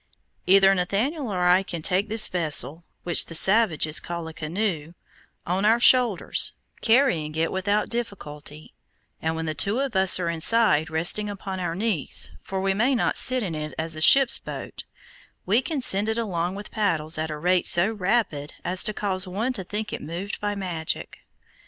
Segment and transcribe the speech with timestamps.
[0.47, 4.93] Either Nathaniel or I can take this vessel, which the savages call a canoe,
[5.45, 8.73] on our shoulders, carrying it without difficulty,
[9.21, 12.95] and when the two of us are inside, resting upon our knees, for we may
[12.95, 14.85] not sit in it as in a ship's boat,
[15.45, 19.27] we can send it along with paddles at a rate so rapid as to cause
[19.27, 21.19] one to think it moved by magic.